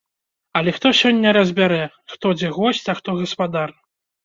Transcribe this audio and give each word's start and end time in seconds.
Але 0.59 0.71
хто 0.77 0.87
сёння 1.01 1.33
разбярэ, 1.37 1.77
хто 2.15 2.33
дзе 2.41 2.51
госць, 2.57 2.83
а 2.95 2.99
хто 3.03 3.09
гаспадар. 3.21 3.79